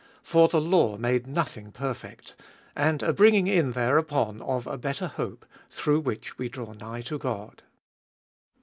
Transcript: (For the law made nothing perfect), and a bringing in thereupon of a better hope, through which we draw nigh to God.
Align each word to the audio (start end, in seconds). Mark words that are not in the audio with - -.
(For 0.23 0.47
the 0.47 0.59
law 0.59 0.97
made 0.97 1.27
nothing 1.27 1.71
perfect), 1.71 2.33
and 2.75 3.03
a 3.03 3.13
bringing 3.13 3.45
in 3.45 3.73
thereupon 3.73 4.41
of 4.41 4.65
a 4.65 4.75
better 4.75 5.05
hope, 5.09 5.45
through 5.69 5.99
which 5.99 6.39
we 6.39 6.49
draw 6.49 6.73
nigh 6.73 7.01
to 7.01 7.19
God. 7.19 7.61